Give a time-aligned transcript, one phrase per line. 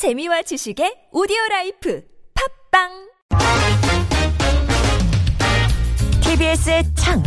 [0.00, 2.02] 재미와 지식의 오디오 라이프
[2.72, 2.88] 팟빵
[6.22, 7.22] TBS의 창.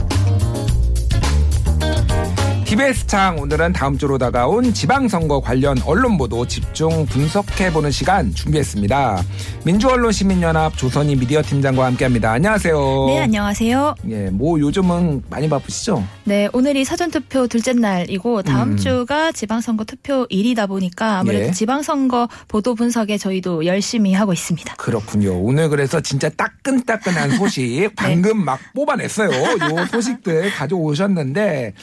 [2.73, 9.23] TBS 창 오늘은 다음 주로 다가온 지방선거 관련 언론 보도 집중 분석해보는 시간 준비했습니다.
[9.63, 12.31] 민주언론시민연합 조선희 미디어 팀장과 함께합니다.
[12.31, 13.05] 안녕하세요.
[13.09, 13.95] 네, 안녕하세요.
[14.09, 16.03] 예, 뭐 요즘은 많이 바쁘시죠?
[16.23, 18.77] 네, 오늘이 사전투표 둘째 날이고 다음 음.
[18.77, 21.51] 주가 지방선거 투표일이다 보니까 아무래도 예.
[21.51, 24.73] 지방선거 보도 분석에 저희도 열심히 하고 있습니다.
[24.77, 25.39] 그렇군요.
[25.39, 29.29] 오늘 그래서 진짜 따끈따끈한 소식 방금 막 뽑아냈어요.
[29.29, 31.73] 요 소식들 가져오셨는데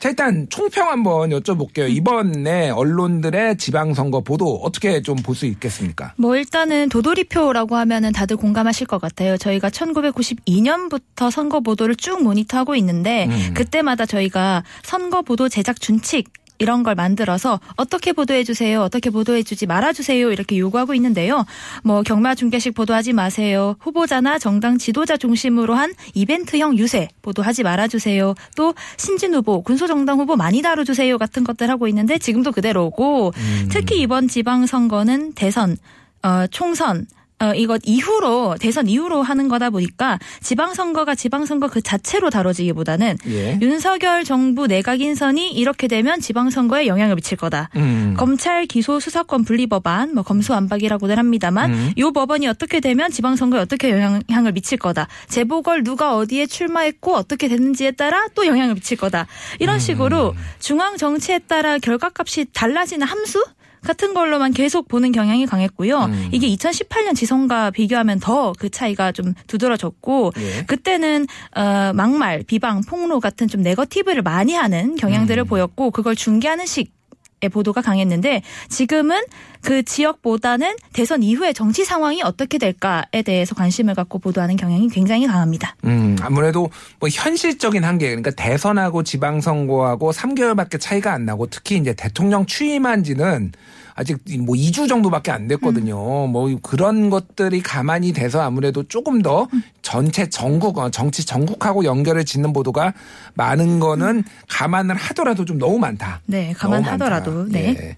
[0.00, 1.90] 자 일단 총평 한번 여쭤볼게요.
[1.90, 6.12] 이번에 언론들의 지방선거 보도 어떻게 좀 볼 수 있겠습니까?
[6.16, 9.36] 뭐 일단은 도돌이표라고 하면은 다들 공감하실 것 같아요.
[9.36, 13.54] 저희가 1992년부터 선거 보도를 쭉 모니터하고 있는데 음.
[13.54, 18.82] 그때마다 저희가 선거 보도 제작 준칙 이런 걸 만들어서 어떻게 보도해 주세요.
[18.82, 20.30] 어떻게 보도해 주지 말아 주세요.
[20.30, 21.44] 이렇게 요구하고 있는데요.
[21.82, 23.76] 뭐 경마 중계식 보도하지 마세요.
[23.80, 28.34] 후보자나 정당 지도자 중심으로 한 이벤트형 유세 보도하지 말아 주세요.
[28.56, 33.32] 또 신진 후보, 군소 정당 후보 많이 다뤄 주세요 같은 것들 하고 있는데 지금도 그대로고
[33.36, 33.68] 음.
[33.70, 35.76] 특히 이번 지방 선거는 대선
[36.22, 37.04] 어, 총선, 어,
[37.52, 43.58] 이것 이후로, 대선 이후로 하는 거다 보니까 지방선거가 지방선거 그 자체로 다뤄지기보다는 예.
[43.60, 47.70] 윤석열 정부 내각 인선이 이렇게 되면 지방선거에 영향을 미칠 거다.
[47.76, 48.14] 음.
[48.16, 51.92] 검찰 기소 수사권 분리 법안, 뭐 검수안박이라고들 합니다만, 음.
[51.98, 55.08] 요 법안이 어떻게 되면 지방선거에 어떻게 영향을 미칠 거다.
[55.28, 59.26] 재보궐 누가 어디에 출마했고 어떻게 됐는지에 따라 또 영향을 미칠 거다.
[59.58, 60.36] 이런 식으로 음.
[60.58, 63.44] 중앙 정치에 따라 결과값이 달라지는 함수?
[63.84, 66.06] 같은 걸로만 계속 보는 경향이 강했고요.
[66.06, 66.28] 음.
[66.32, 70.62] 이게 2018년 지선 과 비교하면 더 그 차이가 좀 두드러졌고 예.
[70.64, 75.46] 그때는 어 막말, 비방, 폭로 같은 좀 네거티브를 많이 하는 경향들을 음.
[75.46, 79.22] 보였고 그걸 중계하는 식의 보도가 강했는데 지금은
[79.62, 85.76] 그 지역보다는 대선 이후의 정치 상황이 어떻게 될까에 대해서 관심을 갖고 보도하는 경향이 굉장히 강합니다.
[85.84, 92.46] 음, 아무래도 뭐 현실적인 한계, 그러니까 대선하고 지방선거하고 3개월밖에 차이가 안 나고 특히 이제 대통령
[92.46, 93.52] 취임한 지는
[93.96, 95.96] 아직 뭐 2주 정도밖에 안 됐거든요.
[96.26, 99.46] 뭐 그런 것들이 가만히 돼서 아무래도 조금 더
[99.82, 102.92] 전체 전국, 어, 정치 전국하고 연결을 짓는 보도가
[103.34, 106.20] 많은 거는 감안을 하더라도 좀 너무 많다.
[106.26, 107.52] 네, 감안하더라도 많다.
[107.52, 107.96] 네.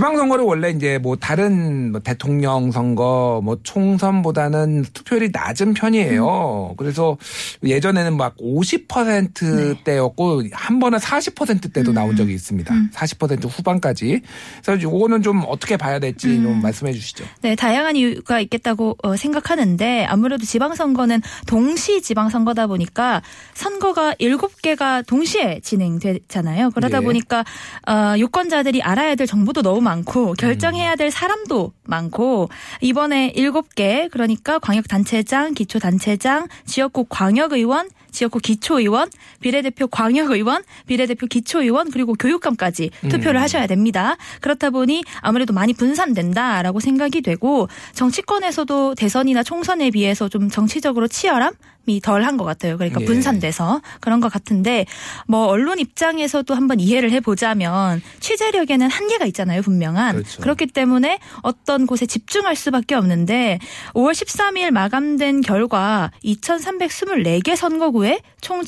[0.00, 6.74] 지방선거를 원래 이제 뭐 다른 뭐 대통령 선거 뭐 총선보다는 투표율이 낮은 편이에요.
[6.76, 7.18] 그래서
[7.62, 12.74] 예전에는 막 50%대였고 한 번은 40%대도 나온 적이 있습니다.
[12.92, 14.22] 40% 후반까지.
[14.64, 17.24] 그래서 요거는 좀 어떻게 봐야 될지 좀 말씀해 주시죠.
[17.42, 23.22] 네, 다양한 이유가 있겠다고 어, 생각하는데 아무래도 지방선거는 동시 지방선거다 보니까
[23.54, 26.70] 선거가 7개가 동시에 진행되잖아요.
[26.70, 27.02] 그러다 예.
[27.02, 27.44] 보니까
[27.86, 32.48] 어, 유권자들이 알아야 될 정보도 너무 많고 결정해야 될 사람도 많고
[32.80, 39.08] 이번에 7개 그러니까 광역단체장, 기초단체장, 지역구 광역의원 지역구 기초의원,
[39.40, 44.16] 비례대표 광역의원, 비례대표 기초의원 그리고 교육감까지 투표를 하셔야 됩니다.
[44.40, 51.54] 그렇다 보니 아무래도 많이 분산된다라고 생각이 되고 정치권에서도 대선이나 총선에 비해서 좀 정치적으로 치열함?
[51.86, 52.76] 이 덜한 것 같아요.
[52.76, 53.04] 그러니까 예.
[53.04, 54.86] 분산돼서 그런 것 같은데
[55.26, 60.16] 뭐 언론 입장에서도 한번 이해를 해보자면 취재력에는 한계가 있잖아요, 분명한.
[60.16, 60.42] 그렇죠.
[60.42, 63.58] 그렇기 때문에 어떤 곳에 집중할 수밖에 없는데
[63.94, 68.62] 5월 13일 마감된 결과 2,324개 선거구에 총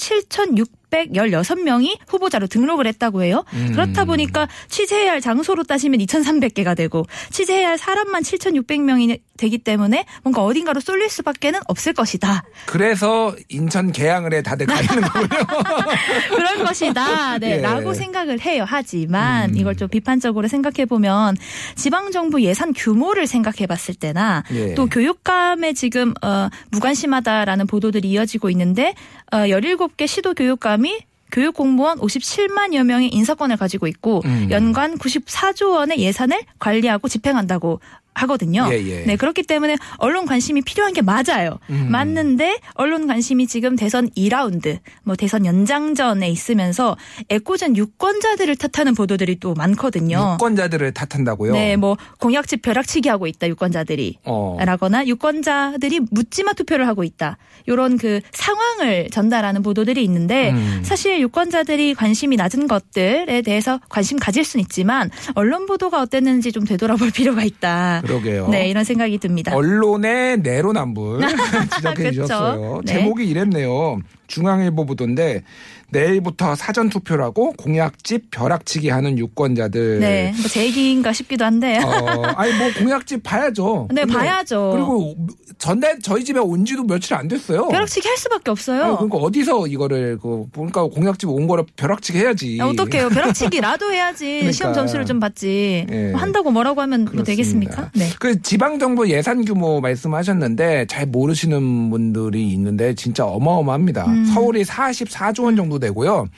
[0.93, 3.45] 7,616명이 후보자로 등록을 했다고 해요.
[3.55, 3.73] 음.
[3.73, 10.45] 그렇다 보니까 취재해야 할 장소로 따지면 2,300개가 되고 취재해야 할 사람만 7,600명이 되기 때문에 뭔가
[10.45, 12.45] 어딘가로 쏠릴 수밖에는 없을 것이다.
[12.67, 15.29] 그래서 인천 개항을 해 다들 가 있는 거군요.
[16.31, 17.39] 그럴 것이다.
[17.39, 17.53] 네.
[17.53, 17.61] 예.
[17.61, 18.65] 라고 생각을 해요.
[18.67, 19.57] 하지만 음.
[19.57, 21.37] 이걸 좀 비판적으로 생각해 보면
[21.75, 24.75] 지방 정부 예산 규모를 생각해 봤을 때나 예.
[24.75, 28.95] 또 교육감에 지금 어 무관심하다라는 보도들이 이어지고 있는데
[29.33, 31.01] 어 17개 시도 교육감 이
[31.33, 34.49] 교육 공무원 57만여 명의 인사권을 가지고 있고 음.
[34.51, 37.81] 연간 94조 원의 예산을 관리하고 집행한다고
[38.15, 38.69] 하거든요.
[38.71, 39.05] 예, 예.
[39.05, 41.59] 네, 그렇기 때문에 언론 관심이 필요한 게 맞아요.
[41.71, 41.89] 음.
[41.91, 46.97] 맞는데 언론 관심이 지금 대선 2라운드, 뭐 대선 연장전에 있으면서
[47.31, 50.35] 애꿎은 유권자들을 탓하는 보도들이 또 많거든요.
[50.35, 51.53] 유권자들을 탓한다고요?
[51.53, 54.19] 네, 뭐 공약집 벼락치기 하고 있다 유권자들이.
[54.25, 54.57] 어.
[54.61, 57.39] 라거나 유권자들이 묻지마 투표를 하고 있다.
[57.69, 60.83] 요런 그 상황을 전달하는 보도들이 있는데 음.
[60.85, 67.11] 사실 유권자들이 관심이 낮은 것들에 대해서 관심 가질 수는 있지만 언론 보도가 어땠는지 좀 되돌아볼
[67.13, 68.02] 필요가 있다.
[68.03, 68.49] 그러게요.
[68.49, 69.55] 네, 이런 생각이 듭니다.
[69.55, 71.21] 언론의 내로남불
[71.77, 72.11] 지적해.
[72.13, 72.81] 주셨어요.
[72.85, 72.93] 네.
[72.93, 73.99] 제목이 이랬네요.
[74.27, 75.43] 중앙일보 보도인데
[75.93, 80.01] 내일부터 사전 투표라고 공약집 벼락치기 하는 유권자들.
[80.01, 81.79] 네, 뭐 제 얘기인가 싶기도 한데.
[81.83, 83.89] 어, 아니 뭐 공약집 봐야죠.
[83.95, 84.71] 네, 봐야죠.
[84.75, 85.15] 그리고
[85.59, 87.69] 전날 저희 집에 온 지도 며칠 안 됐어요.
[87.69, 88.83] 벼락치기 할 수밖에 없어요.
[88.85, 92.59] 아니, 그러니까 어디서 이거를 그 보니까 공약집 온 거를 벼락치기 해야지.
[92.59, 93.09] 야, 어떡해요.
[93.13, 94.25] 벼락치기라도 해야지.
[94.27, 94.53] 그러니까.
[94.53, 95.87] 시험 점수를 좀 받지.
[95.91, 96.11] 예.
[96.11, 97.91] 뭐 한다고 뭐라고 하면 뭐 되겠습니까?
[97.95, 98.09] 네.
[98.19, 104.07] 그 지방 정부 예산 규모 말씀하셨는데 잘 모르시는 분들이 있는데 진짜 어마어마합니다.
[104.07, 104.25] 음.
[104.27, 106.29] 서울이 44조 원 정도 되고요.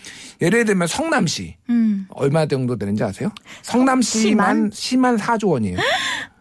[0.43, 2.07] 예를 들면 성남시 음.
[2.11, 3.31] 얼마 정도 되는지 아세요?
[3.63, 5.79] 성남시만 시만 4조 원이에요.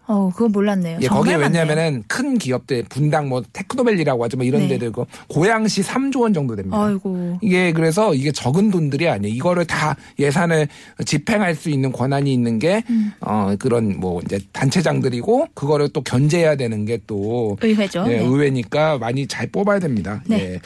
[0.06, 1.00] 어, 그건 몰랐네요.
[1.02, 1.36] 예, 거기에.
[1.36, 4.36] 왜냐면은 큰 기업들 분당 뭐 테크노밸리라고 하죠.
[4.36, 4.68] 뭐 이런 네.
[4.68, 6.78] 데들 고 고양시 3조 원 정도 됩니다.
[6.78, 7.40] 아이고.
[7.42, 9.34] 이게 그래서 이게 적은 돈들이 아니에요.
[9.34, 10.68] 이거를 다 예산을
[11.06, 13.14] 집행할 수 있는 권한이 있는 게 음.
[13.22, 18.04] 어, 그런 뭐 이제 단체장들이고 그거를 또 견제해야 되는 게 또 의회죠.
[18.08, 18.24] 예, 네.
[18.26, 20.22] 의회니까 많이 잘 뽑아야 됩니다.
[20.28, 20.38] 네.
[20.56, 20.60] 예.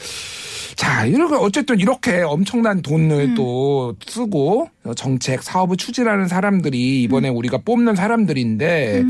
[0.76, 3.34] 자, 이렇게 어쨌든 이렇게 엄청난 돈을 음.
[3.34, 7.04] 또 쓰고 정책 사업을 추진하는 사람들이 음.
[7.04, 9.04] 이번에 우리가 뽑는 사람들인데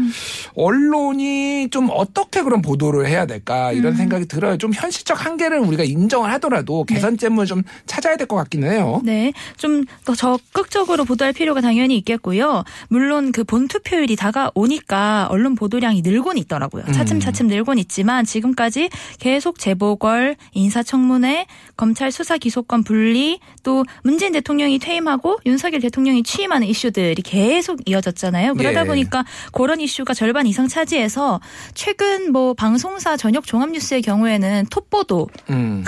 [0.54, 3.96] 언론이 좀 어떻게 그런 보도를 해야 될까 이런 음.
[3.96, 4.58] 생각이 들어요.
[4.58, 9.00] 좀 현실적 한계를 우리가 인정을 하더라도 개선점을 좀 찾아야 될 것 같기는 해요.
[9.04, 12.64] 네, 좀 더 적극적으로 보도할 필요가 당연히 있겠고요.
[12.88, 16.84] 물론 그 본 투표율이 다가오니까 언론 보도량이 늘곤 있더라고요.
[16.86, 16.92] 음.
[16.92, 21.46] 차츰차츰 늘곤 있지만 지금까지 계속 재보궐, 인사청문회,
[21.76, 28.54] 검찰 수사 기소권 분리, 또 문재인 대통령이 퇴임하고 윤석 열 대통령이 취임하는 이슈들이 계속 이어졌잖아요.
[28.54, 28.84] 그러다 예.
[28.84, 31.40] 보니까 그런 이슈가 절반 이상 차지해서
[31.74, 35.82] 최근 뭐 방송사 저녁 종합뉴스의 경우에는 톱 보도 음.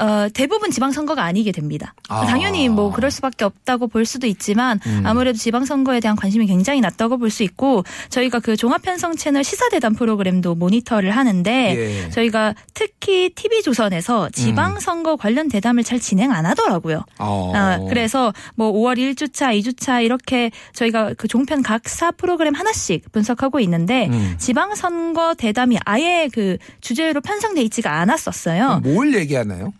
[0.00, 1.94] 가 어, 대부분 지방선거가 아니게 됩니다.
[2.08, 2.26] 아.
[2.26, 5.02] 당연히 뭐 그럴 수밖에 없다고 볼 수도 있지만 음.
[5.04, 10.56] 아무래도 지방선거에 대한 관심이 굉장히 낮다고 볼 수 있고 저희가 그 종합편성 채널 시사대담 프로그램도
[10.56, 11.76] 모니터를 하는데
[12.06, 12.10] 예.
[12.10, 17.04] 저희가 특히 TV조선에서 지방선거 관련 대담을 잘 진행 안 하더라고요.
[17.18, 17.52] 어.
[17.54, 24.08] 아, 그래서 뭐 5월 1주차, 2주차 이렇게 저희가 그 종편 각사 프로그램 하나씩 분석하고 있는데
[24.08, 24.34] 음.
[24.38, 28.80] 지방선거 대담이 아예 그 주제로 편성돼 있지가 않았었어요.
[28.82, 29.72] 그럼 뭘 얘기하나요?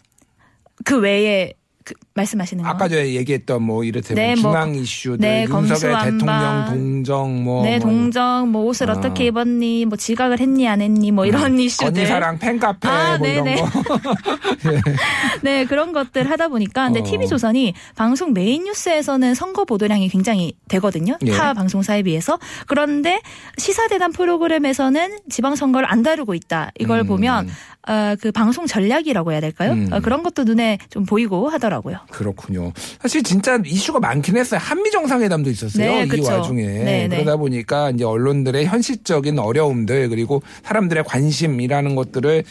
[0.85, 1.55] 그 외에
[1.85, 2.69] 그 말씀하시는 거.
[2.69, 6.05] 아까 전에 얘기했던 뭐 이를테면 네, 뭐, 중앙 이슈들, 네, 윤석열 검수완박.
[6.05, 8.95] 대통령 동정 뭐, 네, 뭐 동정, 뭐 옷을 아.
[8.95, 11.87] 어떻게 입었니, 뭐 지각을 했니 안 했니, 뭐 이런 이슈들.
[11.87, 13.63] 언니사랑 팬카페 아, 뭐 이런 네네.
[13.63, 13.69] 거.
[15.43, 17.03] 네, 그런 것들 하다 보니까 근데 어.
[17.03, 21.17] TV조선이 방송 메인 뉴스에서는 선거 보도량이 굉장히 되거든요.
[21.25, 21.31] 예.
[21.33, 22.39] 타 방송사에 비해서.
[22.67, 23.21] 그런데
[23.57, 26.71] 시사 대담 프로그램에서는 지방 선거를 안 다루고 있다.
[26.79, 27.07] 이걸 음.
[27.07, 27.49] 보면
[27.89, 29.73] 어, 그 방송 전략이라고 해야 될까요?
[29.73, 29.89] 음.
[29.93, 31.80] 어, 그런 것도 눈에 좀 보이고 하더라고요.
[32.11, 32.73] 그렇군요.
[33.01, 34.61] 사실 진짜 이슈가 많긴 했어요.
[34.63, 35.85] 한미 정상회담도 있었어요.
[35.85, 36.31] 네, 이 그쵸.
[36.31, 37.17] 와중에 네, 네.
[37.17, 42.45] 그러다 보니까 이제 언론들의 현실적인 어려움들 그리고 사람들의 관심이라는 것들을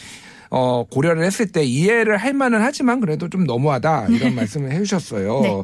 [0.50, 5.40] 어, 고려를 했을 때 이해를 할 만은 하지만 그래도 좀 너무하다 이런 말씀을 해주셨어요.
[5.42, 5.62] 네.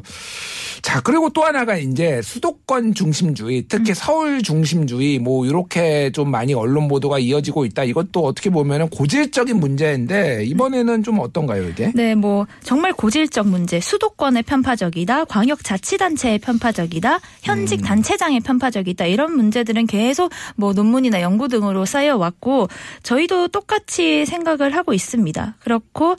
[0.81, 3.65] 자 그리고 또 하나가 이제 수도권 중심주의, 음.
[3.67, 7.83] 특히 서울 중심주의 뭐 이렇게 좀 많이 언론 보도가 이어지고 있다.
[7.83, 11.91] 이것도 어떻게 보면은 고질적인 문제인데 이번에는 좀 어떤가요 이게?
[11.93, 17.83] 네, 뭐 정말 고질적 문제, 수도권의 편파적이다, 광역자치단체의 편파적이다, 현직 음.
[17.83, 22.69] 단체장의 편파적이다 이런 문제들은 계속 뭐 논문이나 연구 등으로 쌓여왔고
[23.03, 25.55] 저희도 똑같이 생각을 하고 있습니다.
[25.59, 26.15] 그렇고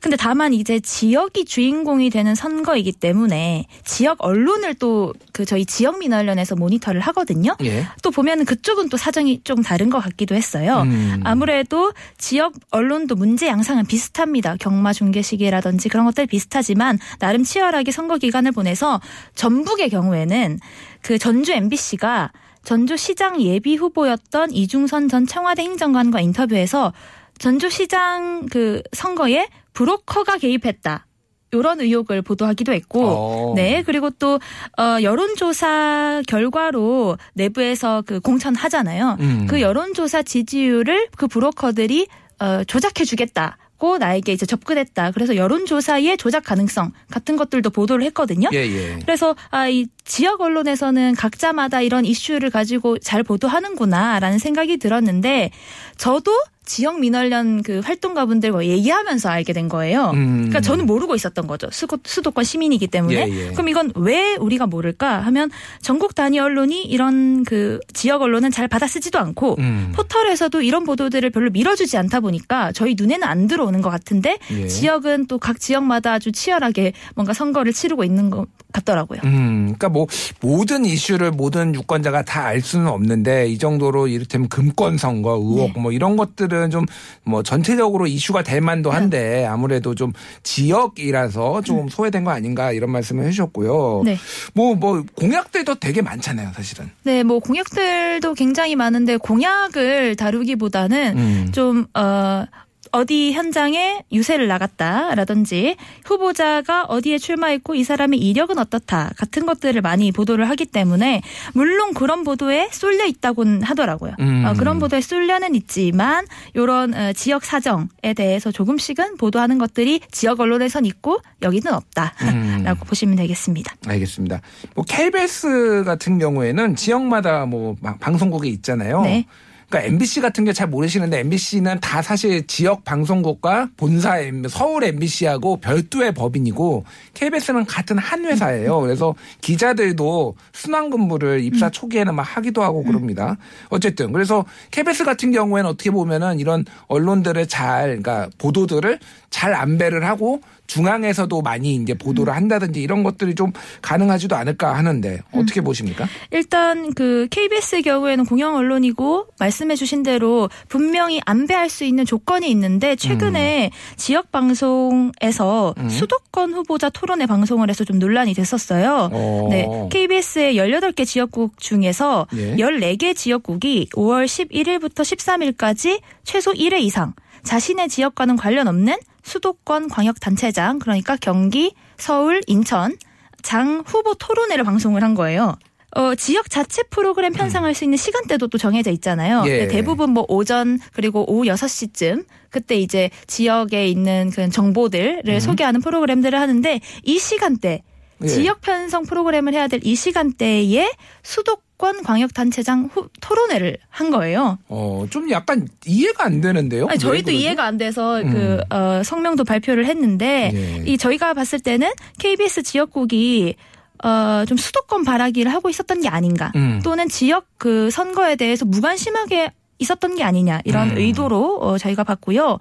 [0.00, 6.56] 근데 다만 이제 지역이 주인공이 되는 선거이기 때문에 지역 언론을 또 그 저희 지역 민원련에서
[6.56, 7.56] 모니터를 하거든요.
[7.64, 7.86] 예.
[8.02, 10.82] 또 보면은 그쪽은 또 사정이 좀 다른 것 같기도 했어요.
[10.82, 11.20] 음.
[11.24, 14.56] 아무래도 지역 언론도 문제 양상은 비슷합니다.
[14.56, 19.00] 경마 중계 시기라든지 그런 것들 비슷하지만 나름 치열하게 선거 기간을 보내서
[19.34, 20.58] 전북의 경우에는
[21.00, 22.30] 그 전주 MBC가
[22.64, 26.92] 전주시장 예비 후보였던 이중선 전 청와대 행정관과 인터뷰에서
[27.38, 31.06] 전주시장 그 선거에 브로커가 개입했다.
[31.52, 33.52] 이런 의혹을 보도하기도 했고, 어.
[33.54, 34.40] 네 그리고 또
[34.78, 39.18] 어, 여론조사 결과로 내부에서 그 공천하잖아요.
[39.20, 39.46] 음.
[39.48, 42.06] 그 여론조사 지지율을 그 브로커들이
[42.40, 43.58] 어, 조작해주겠다.
[43.82, 45.10] 고 나에게 이제 접근했다.
[45.10, 48.48] 그래서 여론조사의 조작 가능성 같은 것들도 보도를 했거든요.
[48.52, 48.98] 예, 예.
[49.04, 55.50] 그래서 아, 이 지역 언론에서는 각자마다 이런 이슈를 가지고 잘 보도하는구나라는 생각이 들었는데
[55.96, 56.30] 저도
[56.64, 60.10] 지역 민원련 그 활동가분들과 얘기하면서 알게 된 거예요.
[60.14, 60.36] 음.
[60.36, 61.68] 그러니까 저는 모르고 있었던 거죠.
[61.72, 63.28] 수도, 수도 권 시민이기 때문에.
[63.28, 63.52] 예, 예.
[63.52, 65.50] 그럼 이건 왜 우리가 모를까 하면
[65.80, 69.92] 전국 단위 언론이 이런 그 지역 언론은 잘 받아쓰지도 않고 음.
[69.94, 74.66] 포털에서도 이런 보도들을 별로 밀어주지 않다 보니까 저희 눈에는 안 들어오는 것 같은데 예.
[74.68, 79.20] 지역은 또 각 지역마다 아주 치열하게 뭔가 선거를 치르고 있는 것 같더라고요.
[79.24, 80.06] 음, 그러니까 뭐
[80.40, 85.80] 모든 이슈를 모든 유권자가 다 알 수는 없는데 이 정도로 이를테면 금권 선거 의혹 네.
[85.80, 86.86] 뭐 이런 것들은 사실은 좀
[87.24, 88.96] 뭐 전체적으로 이슈가 될 만도 네.
[88.96, 94.00] 한데 아무래도 좀 지역이라서 조금 소외된 거 아닌가 이런 말씀을 해주셨고요.
[94.00, 94.04] 음.
[94.04, 94.18] 네.
[94.54, 96.90] 뭐, 뭐, 공약들도 되게 많잖아요, 사실은.
[97.04, 101.52] 네, 뭐 공약들도 굉장히 많은데 공약을 다루기보다는 음.
[101.52, 102.44] 좀 어.
[102.92, 110.48] 어디 현장에 유세를 나갔다라든지 후보자가 어디에 출마했고 이 사람의 이력은 어떻다 같은 것들을 많이 보도를
[110.50, 111.22] 하기 때문에
[111.54, 114.14] 물론 그런 보도에 쏠려 있다고는 하더라고요.
[114.20, 114.44] 음.
[114.44, 120.84] 어, 그런 보도에 쏠려는 있지만 이런 어, 지역 사정에 대해서 조금씩은 보도하는 것들이 지역 언론에선
[120.84, 122.74] 있고 여기는 없다라고 음.
[122.86, 123.74] 보시면 되겠습니다.
[123.86, 124.40] 알겠습니다.
[124.74, 129.02] 뭐 KBS 같은 경우에는 지역마다 뭐막 방송국이 있잖아요.
[129.02, 129.26] 네.
[129.72, 134.18] 그러니까 MBC 같은 게 잘 모르시는데 MBC는 다 사실 지역 방송국과 본사
[134.50, 138.80] 서울 MBC하고 별도의 법인이고 KBS는 같은 한 회사예요.
[138.80, 143.38] 그래서 기자들도 순환 근무를 입사 초기에는 막 하기도 하고 그럽니다.
[143.70, 148.98] 어쨌든 그래서 KBS 같은 경우에는 어떻게 보면은 이런 언론들을 잘 그러니까 보도들을
[149.30, 153.52] 잘 안배를 하고 중앙에서도 많이 이제 보도를 한다든지 이런 것들이 좀
[153.82, 156.06] 가능하지도 않을까 하는데 어떻게 보십니까?
[156.30, 162.96] 일단 그 KBS의 경우에는 공영 언론이고 말씀해 주신 대로 분명히 안배할 수 있는 조건이 있는데
[162.96, 165.88] 최근에 지역 방송에서 음.
[165.90, 169.10] 수도권 후보자 토론회 방송을 해서 좀 논란이 됐었어요.
[169.12, 169.48] 어.
[169.50, 169.68] 네.
[169.90, 172.56] KBS의 18개 지역국 중에서 예.
[172.56, 177.12] 14개 지역국이 5월 11일부터 13일까지 최소 1회 이상
[177.44, 182.96] 자신의 지역과는 관련 없는 수도권 광역단체장 그러니까 경기, 서울, 인천
[183.42, 185.56] 장 후보 토론회를 방송을 한 거예요.
[185.94, 189.42] 어, 지역 자체 프로그램 편성할 수 있는 시간대도 또 정해져 있잖아요.
[189.46, 189.58] 예.
[189.58, 196.38] 네, 대부분 뭐 오전 그리고 오후 6시쯤 그때 이제 지역에 있는 그런 정보들을 소개하는 프로그램들을
[196.38, 197.82] 하는데 이 시간대
[198.22, 198.26] 예.
[198.26, 200.90] 지역 편성 프로그램을 해야 될 이 시간대에
[201.22, 204.58] 수도권 광역단체장 후, 토론회를 한 거예요.
[204.68, 206.86] 어, 좀 약간 이해가 안 되는데요.
[206.88, 207.38] 아니, 저희도 왜 그러죠?
[207.38, 208.30] 이해가 안 돼서 음.
[208.30, 210.84] 그 어, 성명도 발표를 했는데 예.
[210.86, 213.56] 이 저희가 봤을 때는 KBS 지역국이
[214.04, 216.80] 어, 좀 수도권 바라기를 하고 있었던 게 아닌가 음.
[216.84, 220.98] 또는 지역 그 선거에 대해서 무관심하게 있었던 게 아니냐 이런 음.
[220.98, 222.58] 의도로 어, 저희가 봤고요.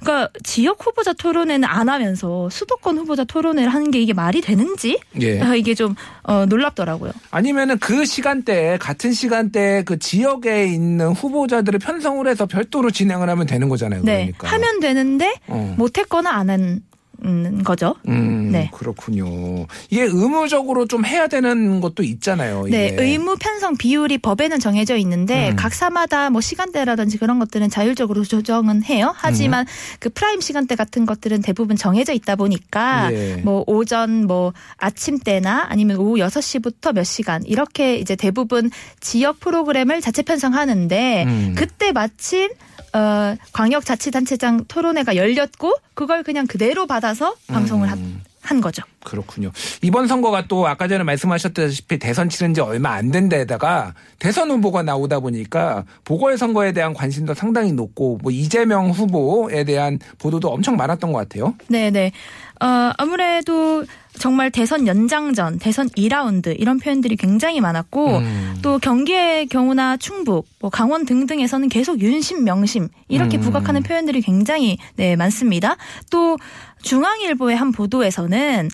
[0.00, 5.40] 그러니까 지역 후보자 토론회는 안 하면서 수도권 후보자 토론회를 하는 게 이게 말이 되는지 예.
[5.40, 7.12] 아, 이게 좀 어, 놀랍더라고요.
[7.30, 13.68] 아니면은 그 시간대에 같은 시간대에 그 지역에 있는 후보자들을 편성을 해서 별도로 진행을 하면 되는
[13.68, 14.02] 거잖아요.
[14.02, 14.48] 네, 그러니까.
[14.48, 15.74] 하면 되는데 어.
[15.76, 16.80] 못했거나 안 한
[17.24, 17.94] 음, 거죠.
[18.08, 18.70] 음, 네.
[18.72, 19.66] 그렇군요.
[19.90, 22.64] 이게 의무적으로 좀 해야 되는 것도 있잖아요.
[22.64, 23.02] 네, 이게.
[23.02, 25.56] 의무 편성 비율이 법에는 정해져 있는데 음.
[25.56, 29.12] 각 사마다 뭐 시간대라든지 그런 것들은 자율적으로 조정은 해요.
[29.16, 29.96] 하지만 음.
[30.00, 33.36] 그 프라임 시간대 같은 것들은 대부분 정해져 있다 보니까 예.
[33.44, 38.70] 뭐 오전 뭐 아침 때나 아니면 오후 6시부터 몇 시간 이렇게 이제 대부분
[39.00, 41.54] 지역 프로그램을 자체 편성하는데 음.
[41.56, 42.50] 그때 마침
[42.96, 48.22] 어, 광역자치단체장 토론회가 열렸고 그걸 그냥 그대로 받아 서 방송을 하- 음.
[48.42, 48.82] 한 거죠.
[49.02, 49.50] 그렇군요.
[49.82, 54.82] 이번 선거가 또 아까 전에 말씀하셨다시피 대선 치른 지 얼마 안 된 데다가 대선 후보가
[54.84, 61.18] 나오다 보니까 보궐선거에 대한 관심도 상당히 높고 뭐 이재명 후보에 대한 보도도 엄청 많았던 것
[61.18, 61.54] 같아요.
[61.68, 62.12] 네네.
[62.60, 63.84] 어, 아무래도
[64.18, 68.58] 정말 대선 연장전, 대선 2라운드 이런 표현들이 굉장히 많았고 음.
[68.62, 73.42] 또 경기의 경우나 충북, 뭐 강원 등등에서는 계속 윤심, 명심 이렇게 음.
[73.42, 75.76] 부각하는 표현들이 굉장히 네, 많습니다.
[76.10, 76.38] 또
[76.82, 78.70] 중앙일보의 한 보도에서는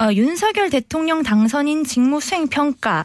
[0.00, 3.04] 어, 윤석열 대통령 당선인 직무 수행 평가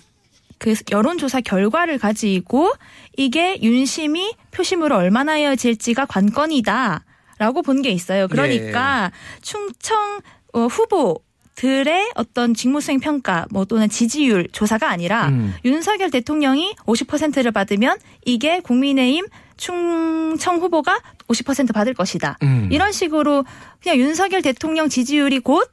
[0.58, 2.72] 그 여론조사 결과를 가지고
[3.18, 7.04] 이게 윤심이 표심으로 얼마나 이어질지가 관건이다
[7.38, 8.28] 라고 본 게 있어요.
[8.28, 9.12] 그러니까
[9.42, 10.20] 충청
[10.54, 11.20] 어, 후보
[11.56, 15.54] 들의 어떤 직무수행 평가 뭐 또는 지지율 조사가 아니라 음.
[15.64, 19.26] 윤석열 대통령이 50%를 받으면 이게 국민의힘
[19.58, 22.38] 충청 후보가 50% 받을 것이다.
[22.44, 22.70] 음.
[22.72, 23.46] 이런 식으로
[23.82, 25.72] 그냥 윤석열 대통령 지지율이 곧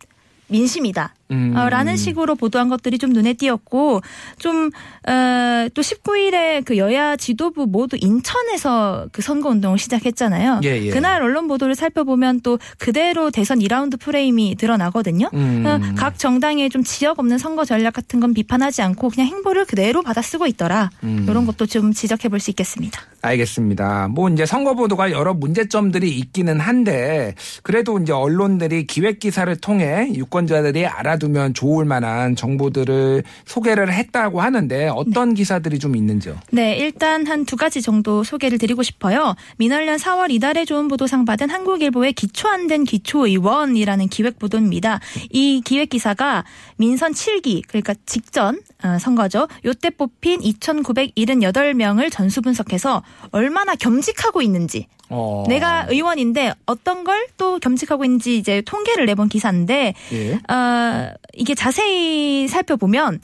[0.49, 1.15] 민심이다.
[1.33, 1.57] 음.
[1.57, 4.03] 어, 라는 식으로 보도한 것들이 좀 눈에 띄었고
[4.39, 4.71] 좀
[5.09, 10.61] 어, 또 19일에 그 여야 지도부 모두 인천에서 그 선거 운동을 시작했잖아요.
[10.65, 10.91] 예, 예.
[10.91, 15.31] 그날 언론 보도를 살펴보면 또 그대로 대선 2라운드 프레임이 드러나거든요.
[15.33, 15.65] 음.
[15.67, 20.03] 어, 각 정당의 좀 지역 없는 선거 전략 같은 건 비판하지 않고 그냥 행보를 그대로
[20.03, 20.91] 받아쓰고 있더라.
[21.03, 21.27] 음.
[21.29, 23.01] 이런 것도 좀 지적해 볼 수 있겠습니다.
[23.23, 24.09] 알겠습니다.
[24.09, 30.87] 뭐 이제 선거 보도가 여러 문제점들이 있기는 한데 그래도 이제 언론들이 기획 기사를 통해 유권자들이
[30.87, 36.37] 알아 두면 좋을 만한 정보들을 소개를 했다고 하는데 어떤 기사들이 좀 있는지요?
[36.51, 39.35] 네, 일단 한 두 가지 정도 소개를 드리고 싶어요.
[39.59, 45.01] 민원련 4월 이달에 좋은 보도상 받은 한국일보의 기초 안 된 기초의원이라는 기획 보도입니다.
[45.31, 46.45] 이 기획 기사가
[46.79, 49.49] 민선 7기 그러니까 직전 어, 선거죠.
[49.65, 55.45] 요때 뽑힌 2,978명을 전수 분석해서 얼마나 겸직하고 있는지 어.
[55.49, 60.35] 내가 의원인데 어떤 걸 또 겸직하고 있는지 이제 통계를 내본 기사인데 예.
[60.53, 63.21] 어, 이게 자세히 살펴보면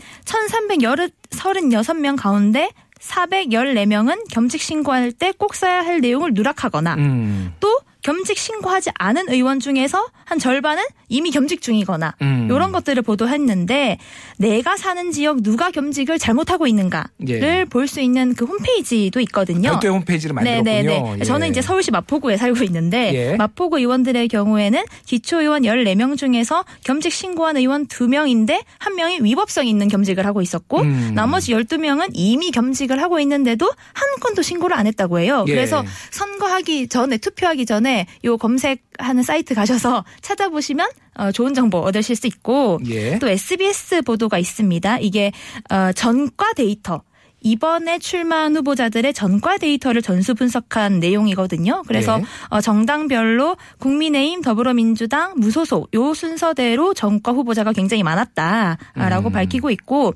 [1.30, 2.70] 1336명 가운데
[3.00, 7.54] 414명은 겸직 신고할 때 꼭 써야 할 내용을 누락하거나 음.
[7.60, 12.48] 또 겸직 신고하지 않은 의원 중에서 한 절반은 이미 겸직 중이거나 음.
[12.50, 13.98] 이런 것들을 보도했는데
[14.36, 17.64] 내가 사는 지역 누가 겸직을 잘못하고 있는가를 예.
[17.68, 19.70] 볼수 있는 그 홈페이지도 있거든요.
[19.70, 20.64] 별도의 홈페이지를 만들었군요.
[20.64, 21.16] 네네네.
[21.20, 21.24] 예.
[21.24, 23.36] 저는 이제 서울시 마포구에 살고 있는데 예.
[23.36, 29.88] 마포구 의원들의 경우에는 기초 의원 14명 중에서 겸직 신고한 의원 2명인데 한 명이 위법성 있는
[29.88, 31.12] 겸직을 하고 있었고 음.
[31.14, 35.44] 나머지 12명은 이미 겸직을 하고 있는데도 한 건도 신고를 안 했다고 해요.
[35.48, 35.52] 예.
[35.52, 37.87] 그래서 선거하기 전에 투표하기 전에
[38.24, 43.18] 요 검색하는 사이트 가셔서 찾아보시면 어, 좋은 정보 얻으실 수 있고 예.
[43.18, 44.98] 또 SBS 보도가 있습니다.
[44.98, 45.32] 이게
[45.70, 47.02] 어, 전과 데이터.
[47.40, 51.82] 이번에 출마한 후보자들의 전과 데이터를 전수 분석한 내용이거든요.
[51.86, 52.24] 그래서 네.
[52.48, 59.32] 어, 정당별로 국민의힘, 더불어민주당, 무소속 요 순서대로 전과 후보자가 굉장히 많았다라고 음.
[59.32, 60.14] 밝히고 있고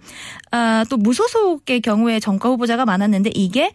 [0.50, 3.72] 아, 또 무소속의 경우에 전과 후보자가 많았는데 이게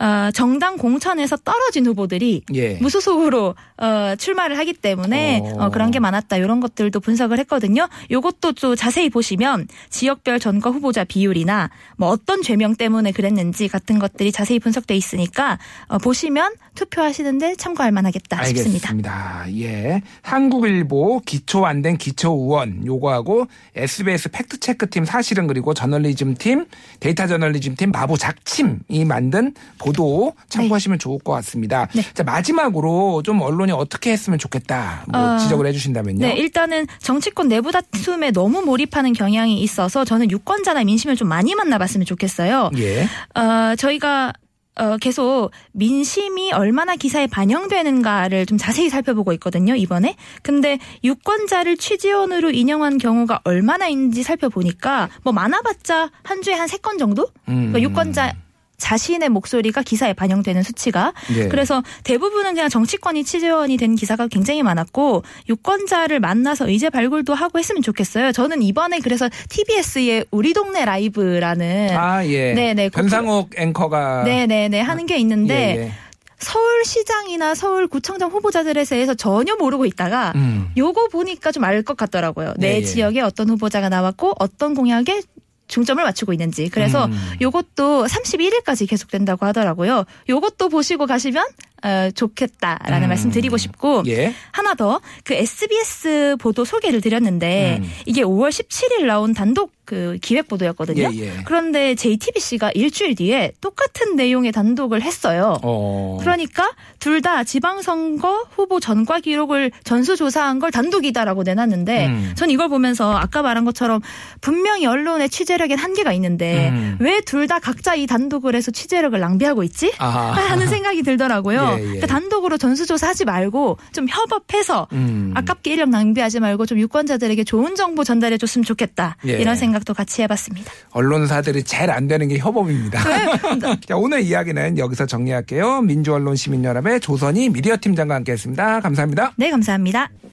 [0.00, 2.74] 어, 정당 공천에서 떨어진 후보들이 예.
[2.74, 5.64] 무소속으로 어, 출마를 하기 때문에 어.
[5.66, 7.88] 어, 그런 게 많았다 이런 것들도 분석을 했거든요.
[8.10, 14.30] 요것도 또 자세히 보시면 지역별 전과 후보자 비율이나 뭐 어떤 죄명 때문에 그랬는지 같은 것들이
[14.30, 18.90] 자세히 분석돼 있으니까 어, 보시면 투표하시는데 참고할 만하겠다 싶습니다.
[18.90, 19.46] 알겠습니다.
[19.58, 20.02] 예.
[20.22, 26.66] 한국일보 기초 안 된 기초 의원 요거하고 SBS 팩트 체크 팀 사실은 그리고 저널리즘 팀
[26.98, 31.88] 데이터 저널리즘 팀 마부작침이 만든 보도 참고하시면 좋을 것 같습니다.
[31.94, 32.02] 네.
[32.14, 35.04] 자, 마지막으로 좀 언론이 어떻게 했으면 좋겠다.
[35.08, 36.26] 뭐 어, 지적을 해 주신다면요.
[36.26, 42.04] 네, 일단은 정치권 내부 다툼에 너무 몰입하는 경향이 있어서 저는 유권자나 민심을 좀 많이 만나봤으면
[42.06, 42.70] 좋겠어요.
[42.78, 43.04] 예.
[43.38, 44.32] 어, 저희가
[44.80, 50.14] 어, 계속 민심이 얼마나 기사에 반영되는가를 좀 자세히 살펴보고 있거든요, 이번에.
[50.42, 56.96] 근데 유권자를 취재원으로 인용한 경우가 얼마나 있는지 살펴보니까 뭐 많아봤자 한 주에 한 세 건
[56.98, 57.26] 정도?
[57.48, 57.72] 음.
[57.72, 58.34] 그러니까 유권자
[58.78, 61.48] 자신의 목소리가 기사에 반영되는 수치가 예.
[61.48, 67.82] 그래서 대부분은 그냥 정치권이 취재원이 된 기사가 굉장히 많았고 유권자를 만나서 의제 발굴도 하고 했으면
[67.82, 68.32] 좋겠어요.
[68.32, 72.54] 저는 이번에 그래서 TBS의 우리 동네 라이브라는 아, 예.
[72.54, 72.90] 네네.
[72.90, 75.92] 변상욱 앵커가 네네네 하는 게 있는데 예, 예.
[76.38, 80.68] 서울시장이나 서울구청장 후보자들에 대해서 전혀 모르고 있다가 음.
[80.76, 82.54] 요거 보니까 좀 알 것 같더라고요.
[82.58, 82.82] 내 예, 예.
[82.82, 85.20] 지역에 어떤 후보자가 나왔고 어떤 공약에
[85.68, 86.68] 중점을 맞추고 있는지.
[86.68, 87.12] 그래서 음.
[87.40, 90.04] 요것도 31일까지 계속된다고 하더라고요.
[90.28, 91.46] 요것도 보시고 가시면
[91.82, 93.08] 어, 좋겠다라는 음.
[93.08, 94.34] 말씀 드리고 싶고 예.
[94.52, 97.90] 하나 더 그 SBS 보도 소개를 드렸는데 음.
[98.06, 101.10] 이게 5월 17일 나온 단독 그 기획 보도였거든요.
[101.14, 101.32] 예, 예.
[101.46, 105.56] 그런데 JTBC가 일주일 뒤에 똑같은 내용의 단독을 했어요.
[105.62, 106.18] 어.
[106.20, 112.32] 그러니까 둘 다 지방선거 후보 전과 기록을 전수조사한 걸 단독이다라고 내놨는데 음.
[112.36, 114.00] 전 이걸 보면서 아까 말한 것처럼
[114.40, 116.96] 분명히 언론의 취재력엔 한계가 있는데 음.
[117.00, 119.92] 왜둘 다 각자 이 단독을 해서 취재력을 낭비하고 있지?
[119.98, 120.32] 아하.
[120.32, 121.60] 하는 생각이 들더라고요.
[121.76, 121.84] 예, 예.
[121.84, 125.32] 그러니까 단독으로 전수조사하지 말고 좀 협업해서 음.
[125.34, 129.16] 아깝게 인력 낭비하지 말고 좀 유권자들에게 좋은 정보 전달해 줬으면 좋겠다.
[129.26, 129.32] 예.
[129.32, 130.70] 이런 생각도 같이 해봤습니다.
[130.90, 133.00] 언론사들이 제일 안 되는 게 협업입니다.
[133.86, 135.82] 자, 오늘 이야기는 여기서 정리할게요.
[135.82, 138.80] 민주언론 시민연합의 조선희 미디어 팀장과 함께했습니다.
[138.80, 139.32] 감사합니다.
[139.36, 140.10] 네, 감사합니다.